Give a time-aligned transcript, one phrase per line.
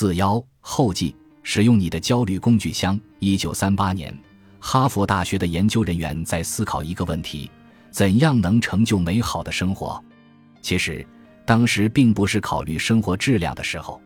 [0.00, 2.98] 四幺后记：使用你的焦虑工具箱。
[3.18, 4.18] 一九三八年，
[4.58, 7.50] 哈佛大学的研究人员在思考一个问题：
[7.90, 10.02] 怎样能成就美好的生活？
[10.62, 11.06] 其实，
[11.44, 14.00] 当时并不是考虑生活质量的时候。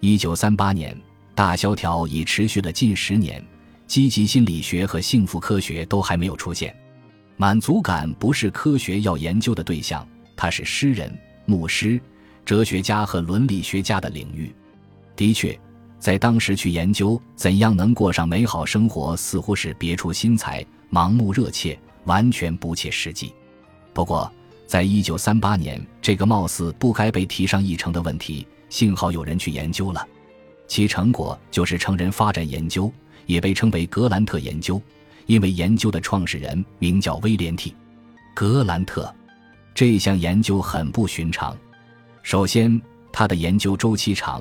[0.00, 1.00] 一九三八年，
[1.36, 3.40] 大萧条已持续了近十年，
[3.86, 6.76] 积极心理学和幸福科学都还没有出现。
[7.36, 11.16] 满足感不是科学要研究的对象，它是诗人、
[11.46, 12.00] 牧师、
[12.44, 14.52] 哲学家和伦理学家的领域。
[15.18, 15.58] 的确，
[15.98, 23.34] 在当时去研究怎样能过上美好生活，似乎是别出心裁、盲目热切，完全不切实际。
[23.92, 24.32] 不过，
[24.64, 30.06] 在一九三八年，这个貌似不该被提上议程的问题，幸好有人去研究了。
[30.68, 32.92] 其成果就是成人发展研究，
[33.26, 34.80] 也被称为格兰特研究，
[35.26, 37.74] 因为研究的创始人名叫威廉 ·T·
[38.36, 39.12] 格兰特。
[39.74, 41.58] 这项研究很不寻常。
[42.22, 42.80] 首先，
[43.12, 44.40] 他的研究周期长。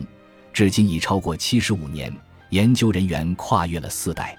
[0.58, 2.12] 至今已超过七十五年，
[2.50, 4.36] 研究人员跨越了四代。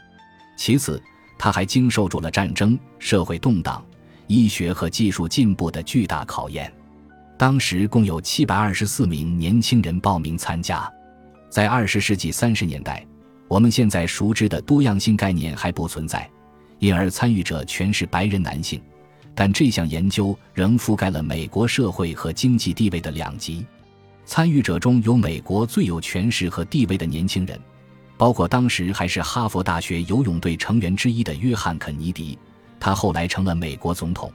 [0.56, 1.00] 其次，
[1.38, 3.80] 他还经受住了战争、社会动荡、
[4.26, 6.72] 医学和技术进步的巨大考验。
[7.38, 10.92] 当时共有七百二十四名年轻人报名参加。
[11.48, 13.06] 在二十世纪三十年代，
[13.46, 16.28] 我们现在熟知的多样性概念还不存在，
[16.80, 18.82] 因而参与者全是白人男性。
[19.36, 23.64] 但这项研究仍覆盖了美国社会和经济地位的两极。
[24.28, 27.58] 参与者中有美国最有权势和地位的年轻人，
[28.18, 32.38] 包括当时还是哈佛大学游泳队成员之一的约翰·肯尼迪，
[32.78, 34.30] 他后来成了美国总统；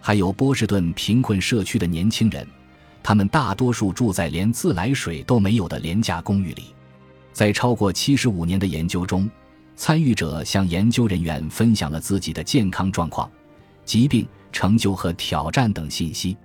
[0.00, 2.44] 还有波士顿贫困社区的年轻人，
[3.04, 6.74] 他们大多数住在连自来水都没有的廉价公寓里。
[7.32, 9.30] 在超过七十五年的研究中，
[9.76, 13.30] 参与者向研究人员分享了自己的健康状况、
[13.84, 16.36] 疾病、成就和挑战等信息，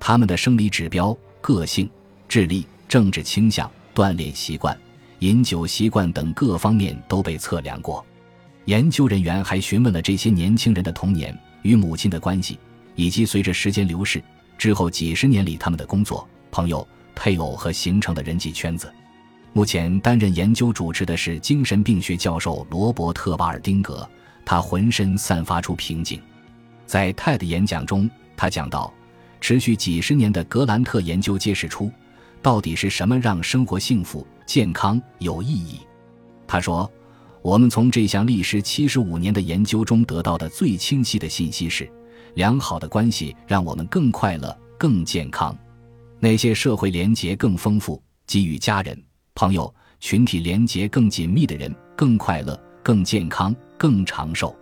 [0.00, 1.86] 他们的生理指标、个性。
[2.32, 4.74] 智力、政治倾向、锻炼习惯、
[5.18, 8.02] 饮酒习惯等各方面都被测量过。
[8.64, 12.58] 研究人员还询问了这些年轻人的童年与母亲的关系，
[12.94, 14.24] 以及随着时间流逝
[14.56, 18.90] 之后几十年里他们的工作、朋友、配偶和形成的人际圈子。
[19.52, 24.08] 目前担任研究主持的是精神病学教授罗伯特·瓦尔丁格，
[24.42, 26.18] 他浑身散发出平静。
[26.86, 28.90] 在 TED 演讲中，他讲到，
[29.38, 31.92] 持续几十年的格兰特研究揭示出。
[32.42, 35.78] 到底是什么让生活幸福、健康、有意义？
[36.46, 36.90] 他说
[37.40, 41.88] ：“我们从这项历时七十五年的研究中得到的最清晰的信息是，
[42.34, 45.56] 良好的关系让我们更快乐、更健康。
[46.18, 49.00] 那些社会连结更丰富、给予家人、
[49.34, 54.54] 朋友、群体连结更紧密的人更快乐、更健康、更长寿。”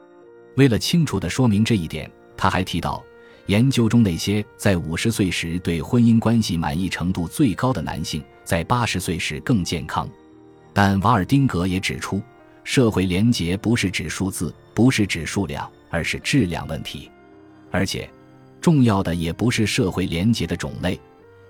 [0.57, 3.03] 为了清楚地说明这一点，他还提到。
[3.51, 10.09] 研究中那些在五十岁时对婚姻关系满意程度最高的男性，在八十岁时更健康。
[10.73, 12.23] 但瓦尔丁格也指出，
[12.63, 17.11] 社会连结不是指数字，不是指数量，而是质量问题。
[17.73, 18.09] 而且，
[18.61, 20.97] 重要的也不是社会连结的种类，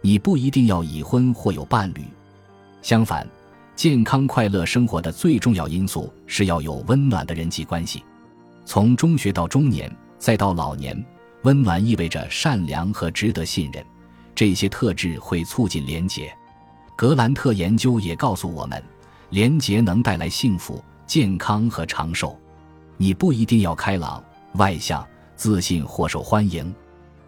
[0.00, 2.00] 你不一定要已婚或有伴侣。
[2.80, 3.28] 相反，
[3.76, 8.02] 健康快乐生活的最重要因素是要有温暖的人际关系。
[8.64, 10.96] 从中学到中年，再到老年。
[11.42, 13.84] 温暖意味着善良和值得信任，
[14.34, 16.34] 这些特质会促进廉洁。
[16.94, 18.82] 格兰特研究也告诉我们，
[19.30, 22.38] 廉洁能带来幸福、健康和长寿。
[22.98, 24.22] 你不一定要开朗、
[24.56, 26.74] 外向、自信或受欢迎，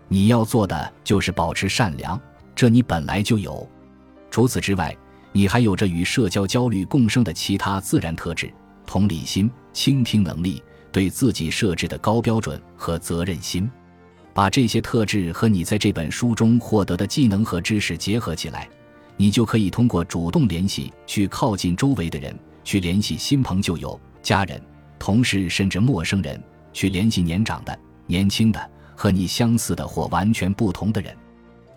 [0.08, 2.20] 你要做的就是保持善良，
[2.54, 3.66] 这你本来就有。
[4.30, 4.94] 除此之外，
[5.32, 8.52] 你还有着与社交焦虑共生的其他自然特质：
[8.84, 13.70] 同理心、倾听能力、对自己设置的高标准和责任心。
[14.34, 18.68] 把这些特质和你在这本书中获得的技能和知识结合起来，
[19.16, 22.34] 你就可以通过主动联系去靠近周围的人，
[22.64, 24.60] 去联系新朋旧友、家人、
[24.98, 31.14] 同事，甚至陌生人，去联系年长的、年轻的、和你相似的或完全不同的人。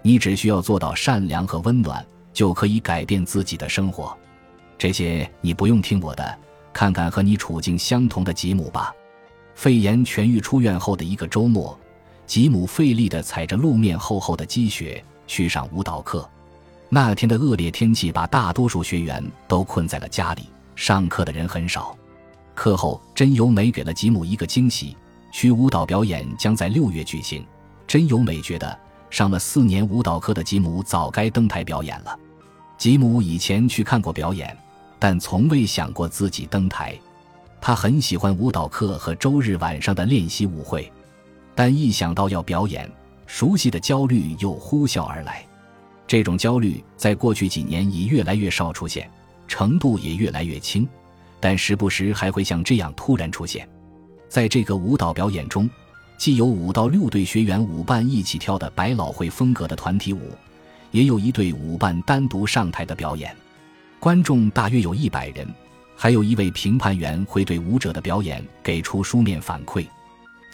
[0.02, 4.16] 你只需要做到善良和温暖，就可以改变自己的生活。
[4.78, 6.38] 这些你不用听我的，
[6.72, 8.94] 看看和你处境相同的吉姆吧。
[9.56, 11.78] 肺炎痊愈出院后的一个周末。
[12.28, 16.28] 吉姆费力地踩着路面厚厚的积雪去上舞蹈课。
[16.90, 20.44] 那天的恶劣天气把大多数学员都困在了家里，
[20.76, 21.96] 上课的人很少。
[22.54, 24.96] 课后，真由美给了吉姆一个惊喜：
[25.32, 27.46] 区舞蹈表演将在六月举行。
[27.88, 28.78] 真由美觉得，
[29.10, 32.18] 上了四年舞蹈课的吉姆早该登台表演了。
[32.78, 34.56] 吉姆以前去看过表演，
[34.98, 36.98] 但从未想过自己登台。
[37.60, 40.92] 他很喜欢舞蹈课和周日晚上的练习舞会。
[41.56, 42.88] 但一想到要表演，
[43.26, 45.44] 熟悉的焦虑又呼啸而来。
[46.06, 49.10] 这种焦虑在过去几年已越来越少出现，
[49.48, 50.88] 程度也越来越轻，
[51.40, 53.68] 但时不时还会像这样突然出现。
[54.28, 55.70] 在这个舞蹈表演中，
[56.18, 60.32] 既有五到六对学员舞伴一起跳的百老汇风格的团体舞，
[60.92, 63.36] 也有一对舞伴单独上台的表演。
[64.00, 65.48] 观众大约有一百人，
[65.96, 69.86] 还有一位评判员会对舞者的表演给出书面反馈。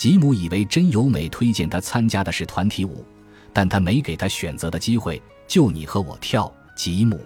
[0.02, 3.06] 吉姆以为真由美推荐他参加的是团体舞，
[3.54, 6.52] 但他没给他选择的机会，就你和我跳。
[6.76, 7.20] 吉姆，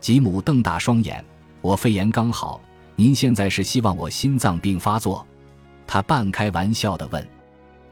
[0.00, 1.24] 吉姆瞪大双眼，
[1.60, 2.60] 我肺炎刚好，
[2.96, 5.24] 您现在是希望我心脏病发作？
[5.86, 7.24] 他半开玩笑地问。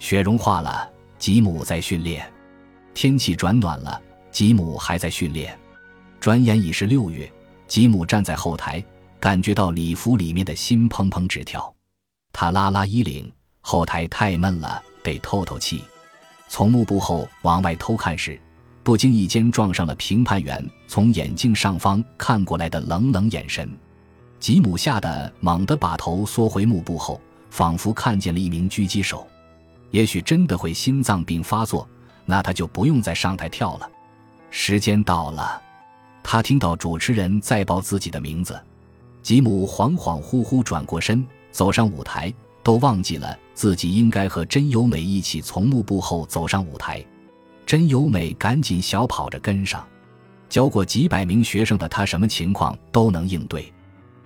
[0.01, 2.29] 雪融化了，吉姆在训练。
[2.95, 5.57] 天气转暖了，吉姆还在训练。
[6.19, 7.33] 转眼已是六月，
[7.69, 8.85] 吉姆站在后台，
[9.21, 11.73] 感觉到礼服里面的心砰砰直跳。
[12.33, 13.33] 他拉拉衣领。
[13.71, 15.85] 后台太闷了，得透透气。
[16.49, 18.41] 从幕布后往外偷看时，
[18.83, 23.71] 不经意间撞上了评判员从眼镜上方看过来的冷冷眼神。
[24.41, 27.21] 吉姆吓得猛地把头缩回幕布后，
[27.51, 29.27] 仿佛看见了一名狙击手。
[29.91, 31.87] 也许真的会心脏病发作，
[32.25, 33.91] 那他就不用再上台跳了。
[34.49, 35.61] 时间到了，
[36.23, 38.59] 他听到主持人在报自己的名字。
[39.23, 41.23] 吉姆恍恍惚惚转过身，
[41.53, 42.33] 走上舞台。
[42.63, 47.05] 都忘记了自己应该和真由美一起从幕布后走上舞台，
[47.65, 49.87] 真由美赶紧小跑着跟上。
[50.49, 53.73] 教过几百名学生的他，什么情况都能应对。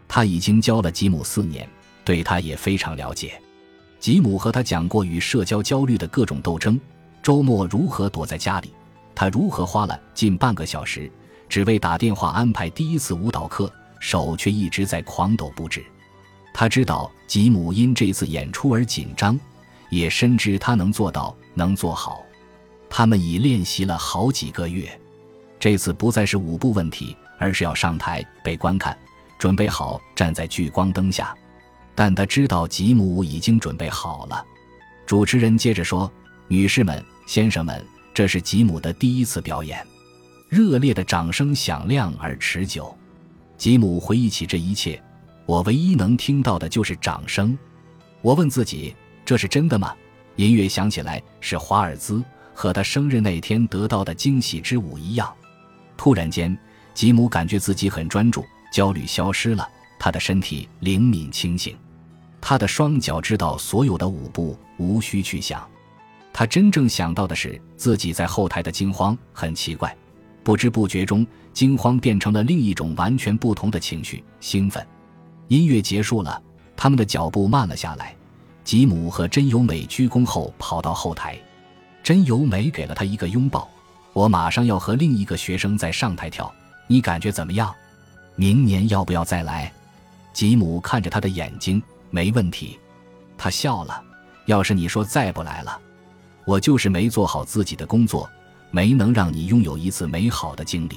[0.06, 1.68] 他已经教了吉姆四年，
[2.04, 3.40] 对他也非常了解。
[3.98, 6.78] 吉姆和他讲过与社交焦虑的各种斗争，
[7.22, 8.72] 周末如何躲在家里，
[9.14, 11.10] 他如何花了近半个小时
[11.48, 15.84] 只为打电话安排第一次舞蹈课，手却一直在狂抖不止。
[16.52, 19.38] 他知道吉姆因这次演出而紧张，
[19.90, 22.22] 也深知他能做到，能做好。
[22.90, 25.00] 他们已练习了好几个月，
[25.58, 28.96] 这次不再是舞步问题，而是要上台被观看，
[29.38, 31.34] 准备好站在聚光灯下。
[31.94, 34.44] 但他知道吉姆已经准备好了。
[35.06, 36.10] 主持人接着说
[36.48, 37.84] ：“女士们、先生们，
[38.14, 39.84] 这是吉姆的第一次表演。”
[40.48, 42.94] 热烈的掌声响亮而持久。
[43.56, 45.02] 吉姆回忆起这一切。
[45.46, 47.56] 我唯一能听到的就是掌声。
[48.20, 48.94] 我问自己：
[49.24, 49.94] 这是真的吗？
[50.36, 52.22] 音乐响起来是华尔兹，
[52.54, 55.32] 和他生日那天得到的惊喜之舞一样。
[55.96, 56.56] 突然间，
[56.94, 59.68] 吉姆感觉自己很专注，焦虑消失了，
[59.98, 61.76] 他的身体灵敏清醒，
[62.40, 65.68] 他的双脚知道所有的舞步，无需去想。
[66.32, 69.16] 他真正想到的是自己在后台的惊慌。
[69.34, 69.94] 很奇怪，
[70.42, 74.84] 不知不觉中，惊慌变成了另一种完全不同的情绪——兴奋。
[75.52, 76.42] 音乐结束了，
[76.74, 78.16] 他们的脚步慢了下来。
[78.64, 81.38] 吉姆和真由美鞠躬后跑到后台，
[82.02, 83.68] 真由美给了他一个拥抱。
[84.14, 86.50] 我马上要和另一个学生在上台跳，
[86.86, 87.70] 你感觉怎么样？
[88.34, 89.70] 明年要不要再来？
[90.32, 92.78] 吉姆看着他的眼睛，没问题。
[93.36, 94.02] 他笑了。
[94.46, 95.78] 要是你说再不来了，
[96.46, 98.26] 我就是没做好自己的工作，
[98.70, 100.96] 没能让你拥有一次美好的经历。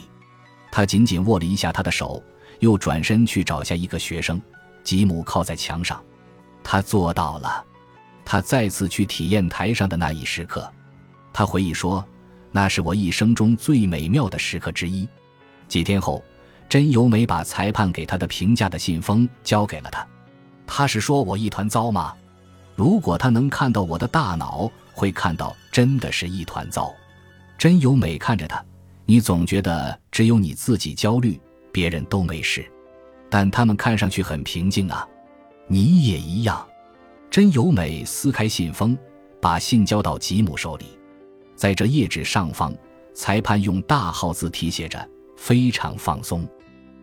[0.71, 2.23] 他紧紧握了一下他的手。
[2.65, 4.41] 又转身去找下一个学生，
[4.83, 6.03] 吉姆靠在墙上，
[6.63, 7.63] 他做到了。
[8.25, 10.67] 他再次去体验台上的那一时刻，
[11.31, 12.03] 他回忆说
[12.51, 15.07] ：“那是我一生中最美妙的时刻之一。”
[15.69, 16.23] 几天后，
[16.67, 20.05] 真由美把裁判给他的评价的信封交给了他。
[20.65, 22.15] 他是说我一团糟吗？
[22.75, 26.91] 如果他能看到我的大脑，会看到真的是一团糟。
[27.59, 28.65] 真由美看着他，
[29.05, 31.39] 你总觉得只有你自己焦虑。
[31.75, 32.65] 别人都没事，
[33.29, 35.05] 但他们看上去很平静啊。
[35.67, 36.65] 你也一样。
[37.29, 38.97] 真由美撕开信封，
[39.41, 40.85] 把信交到吉姆手里。
[41.53, 42.73] 在这页纸上方，
[43.13, 45.05] 裁判用大号字题写着
[45.35, 46.47] “非常放松”。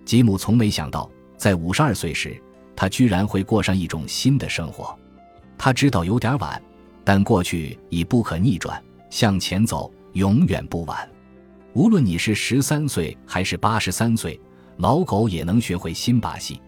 [0.07, 2.35] 吉姆从没想到，在五十二岁时，
[2.75, 4.99] 他居然会过上一种新的生活。
[5.59, 6.63] 他知道有点晚，
[7.05, 11.07] 但过去已不可逆转，向前走永远不晚。
[11.75, 14.41] 无论你是十三岁还是八十三岁。
[14.77, 16.61] 老狗也能学会新把戏。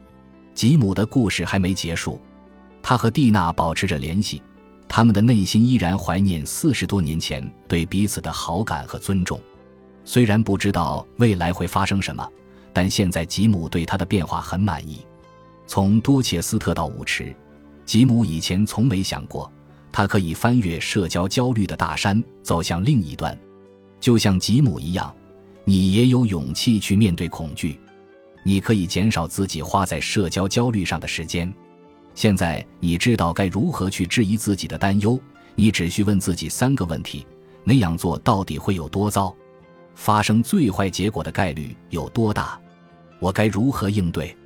[0.54, 2.20] 吉姆的故事还没结束，
[2.82, 4.40] 他和蒂娜保持着联系，
[4.88, 9.40] 他们的内心依然怀念四十多年前对彼此的好感和尊重。
[10.04, 12.28] 虽然不知道未来会发生什么，
[12.73, 15.04] 但现在吉姆对他的变化很满意。
[15.66, 17.34] 从多切斯特到舞池，
[17.87, 19.50] 吉姆以前从没想过，
[19.90, 23.37] 他可以翻越社交焦虑的大山，走向另一端。
[23.99, 25.12] 就像吉姆一样，
[25.64, 27.80] 你也有勇气去面对恐惧。
[28.44, 31.52] 你可以减少自己花在社交焦虑上的时间。
[32.14, 35.18] 现在你知道该如何去质疑自己的担忧。
[35.56, 37.26] 你只需问自己三个问题：
[37.64, 39.34] 那样做到底会有多糟？
[39.94, 42.60] 发生最坏结果的概率有多大？
[43.20, 44.36] 我该如何应对？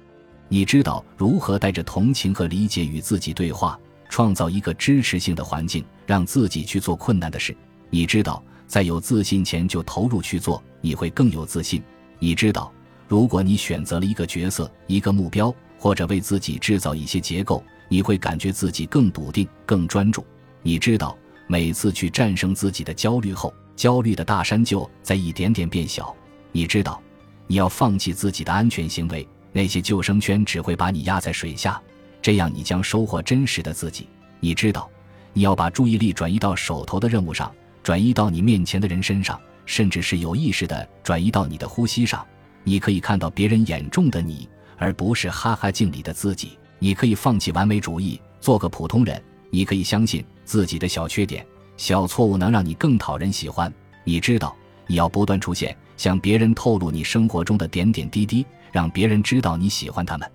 [0.49, 3.79] 你知道如何带着同情和理解与自己对话，
[4.09, 7.57] 创造一个支持性的环境，让自己去做困难的事。
[7.91, 11.83] 你知道在有自信前就投入去做，你会更有自信。
[12.19, 12.73] 你知道，
[13.09, 20.25] 如果你选择了一个角色、一个目标，或者为自己制造一些结构，你会感觉自己更笃定、更专注。
[20.63, 26.15] 你知道，每次去战胜自己的焦虑后，焦虑的大山就在一点点变小。
[26.53, 27.01] 你知道，
[27.47, 29.27] 你要放弃自己的安全行为。
[29.51, 31.81] 那些救生圈只会把你压在水下，
[32.21, 34.07] 这样你将收获真实的自己。
[34.41, 34.89] 你知道，
[35.33, 37.51] 你要把注意力转移到手头的任务上，
[37.83, 42.25] 转移到你面前的人身上，甚至是有意识的转移到你的呼吸上。
[42.65, 46.59] 你可以看到别人眼中的你，而不是哈哈镜里的自己。
[46.79, 49.23] 你可以放弃完美主义，做个普通人。
[49.51, 51.45] 你可以相信自己的小缺点、
[51.77, 53.73] 小错误能让你更讨人喜欢。
[54.05, 54.55] 你知道，
[54.87, 58.45] 你要不断出现，向别人透露你生活中的点点滴滴。
[58.71, 60.31] 让别人知道你喜欢他们，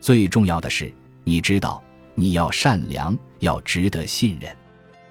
[0.00, 1.80] 最重要的是，你知道
[2.16, 4.54] 你要善良，要值得信任。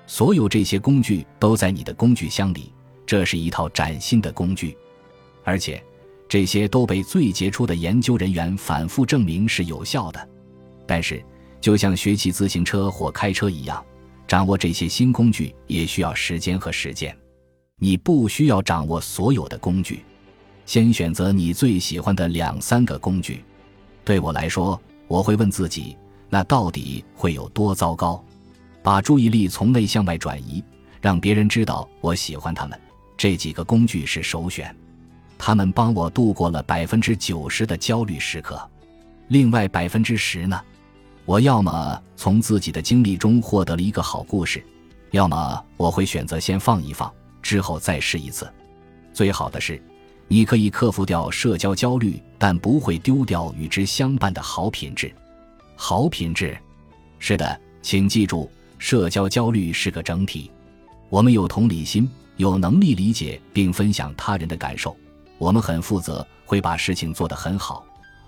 [0.05, 2.73] 所有这些工具都在你的工具箱里，
[3.05, 4.77] 这是一套崭新的工具，
[5.45, 5.81] 而且
[6.29, 10.29] 这些都被最杰出的研究人员反复证明是有效的。
[10.85, 11.23] 但是，
[11.59, 13.83] 就像学骑自行车或开车一样，
[14.27, 17.17] 掌握这些新工具也需要时间和实践。
[17.79, 20.03] 你不需要掌握所有的工具。
[20.65, 23.43] 先选择你最喜欢的两三个工具。
[24.03, 25.95] 对我来说，我会问自己：
[26.29, 28.21] 那到底会有多糟糕？
[28.83, 30.63] 把注意力从内向外转移，
[31.01, 32.79] 让别人知道我喜欢他们。
[33.17, 34.75] 这几个工具是首选，
[35.37, 38.59] 他们帮我度过了百分之九十的焦虑时刻。
[39.27, 40.59] 另外百分之十呢？
[41.25, 44.63] 我要么从自己的经历中获得了一个好故事，
[45.11, 48.51] 要么我会选择先放一放，之后再试一次。
[49.13, 49.81] 最好的是。
[50.29, 55.09] 你可以克服掉社交焦虑，但不会丢掉与之相伴的好品质。
[55.73, 56.57] 好品质，
[57.17, 60.51] 是的，请记住，社交焦虑是个整体。
[61.07, 64.97] 我们有同理心，有能力理解并分享他人的感受。
[65.37, 67.85] 我们很负责，会把事情做得很好。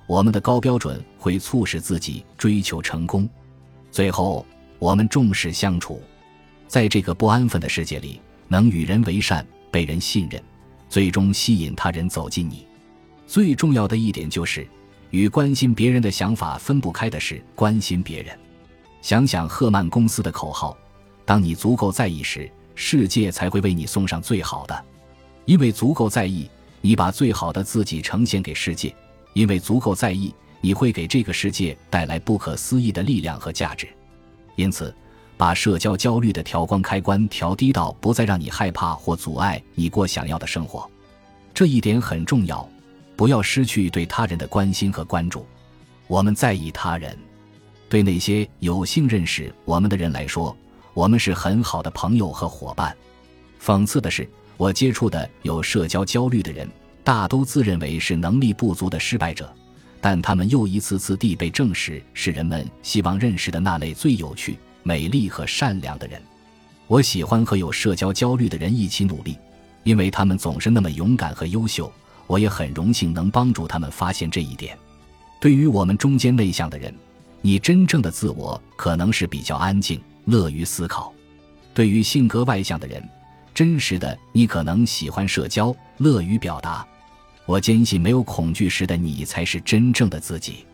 [0.08, 3.30] 我们的高标准会促使自己追求成功。
[3.92, 4.46] 最后，
[4.78, 6.02] 我们重视相处，
[6.68, 10.42] 在这个不安分的世界里，能与人为善，被人信任。
[10.88, 12.66] 最终吸引他人走进你，
[13.28, 14.68] 最重要的一点就是，
[15.12, 18.36] 与关心别人的想法分不开的是关心别人。
[19.02, 20.76] 想想赫曼公司的口号
[21.26, 24.86] ：“当你足够在意时，世界才会为你送上最好的。
[25.46, 26.50] 因为足够在意，
[26.82, 28.90] 你把最好的自己呈现给世界；
[29.34, 33.88] 因为足够在意，你会给这个世界带来不可思议的力量和价值。
[34.56, 34.94] 因此。”
[35.40, 40.86] 把社交焦虑的调光开关调低到不再让你害怕或阻碍你过想要的生活，
[41.54, 42.70] 这一点很重要。
[43.16, 45.46] 不要失去对他人的关心和关注。
[46.08, 47.18] 我们在意他人，
[47.88, 50.54] 对那些有幸认识我们的人来说，
[50.94, 52.94] 我们是很好的朋友和伙伴。
[53.64, 56.70] 讽刺的是，我接触的有社交焦虑的人，
[57.02, 59.50] 大都自认为是能力不足的失败者，
[60.02, 64.60] 但他们又一次次地被证实是人们希望认识的那类最有趣。
[64.84, 66.22] 美丽和善良的人，
[66.88, 69.38] 我喜欢和有社交焦虑的人一起努力，
[69.86, 71.90] 因为他们总是那么勇敢和优秀。
[72.28, 74.78] 我也很荣幸能帮助他们发现这一点。
[75.40, 76.94] 对于我们中间内向的人，
[77.42, 81.14] 你真正的自我可能是比较安静、乐于思考；
[81.74, 83.02] 对于性格外向的人，
[83.54, 86.86] 真实的你可能喜欢社交、乐于表达。
[87.46, 90.66] 我坚信，没有恐惧时的你才是真正的自己。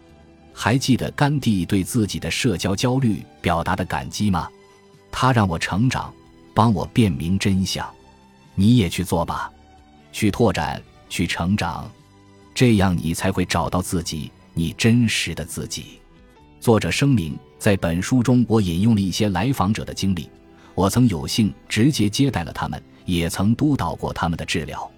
[0.54, 4.50] 还记得甘地对自己的社交焦虑表达的感激吗？
[5.12, 6.14] 他让我成长，
[6.54, 7.90] 帮我辨明真相。
[8.56, 9.52] 你也去做吧，
[10.12, 11.90] 去拓展，去成长，
[12.54, 16.00] 这样你才会找到自己，你真实的自己。
[16.62, 20.30] 作者声明：在本书中，我引用了一些来访者的经历。
[20.76, 24.92] 我曾有幸直接接待了他们，也曾督导过他们的治疗。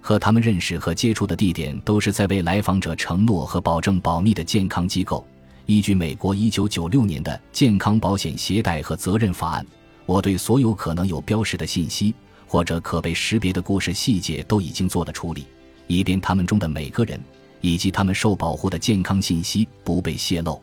[0.00, 5.26] 和他们认识和接触的地点都是在为来访者承诺和保证保密的健康机构。
[5.64, 9.66] 依据美国1996年的健康保险携带和责任法案，
[10.04, 12.14] 我对所有可能有标识的信息
[12.46, 15.46] 或者可被识别的故事细节都已经做了处理，
[15.86, 17.18] 以便他们中的每个人
[17.62, 20.62] 以及他们受保护的健康信息不被泄露。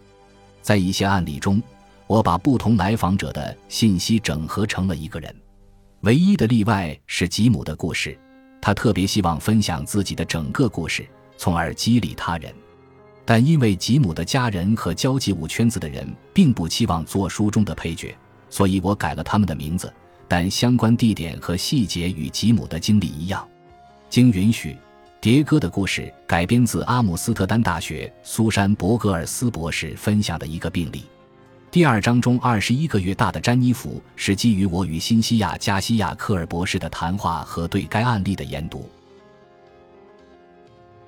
[0.62, 1.60] 在一些案例中，
[2.12, 5.34] 我把不同来访者的信息整合成了一个人。
[6.02, 8.20] 唯一的例外是吉姆的故事。
[8.62, 12.54] 他特别希望分享自己的整个故事，从而激励他人。
[13.24, 18.14] 但因为吉姆的家人和交际舞圈子的人并不期望做书中的配角，
[18.50, 19.90] 所以我改了他们的名字。
[20.28, 23.48] 但相关地点和细节与吉姆的经历一样。
[24.10, 24.76] 经允许，
[25.22, 31.06] 迭戈的故事改编自阿姆斯特丹大学苏珊·伯格尔斯博士分享的一个病例。
[31.72, 38.90] 第二章中，二十一个月大的詹妮弗是基于我与新西亚加西亚科尔博士的谈话和对该案例的研读。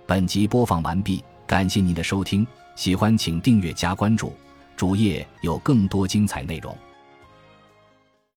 [0.07, 4.31] 本集播放完毕，感谢您的收听，喜欢请订阅加关注，
[4.77, 6.73] 主页有更多精彩内容。